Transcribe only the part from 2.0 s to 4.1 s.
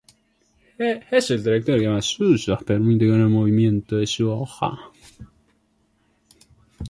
usos permite con el movimiento de